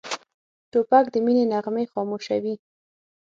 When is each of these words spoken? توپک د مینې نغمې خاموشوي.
توپک 0.71 1.05
د 1.13 1.15
مینې 1.25 1.43
نغمې 1.51 1.85
خاموشوي. 1.91 2.55